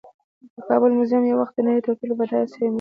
[0.55, 2.69] د کابل میوزیم یو وخت د نړۍ تر ټولو بډایه آسیايي میوزیم و